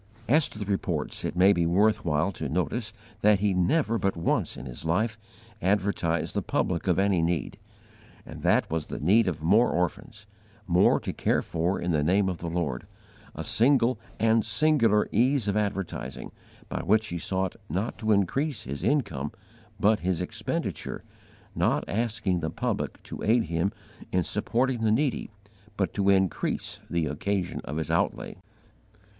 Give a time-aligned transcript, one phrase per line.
[0.27, 4.17] As to the Reports, it may be worth while to notice that he never but
[4.17, 5.15] once in his life
[5.61, 7.59] advertised the public of any need,
[8.25, 10.25] and that was the need of more orphans
[10.65, 12.87] more to care for in the name of the Lord
[13.35, 16.31] a single and singular ease of advertising,
[16.67, 19.31] by which he sought not to increase his income,
[19.79, 21.03] but his expenditure
[21.53, 23.71] not asking the public to aid him
[24.11, 25.29] in supporting the needy,
[25.77, 28.35] but to increase the occasion of his outlay!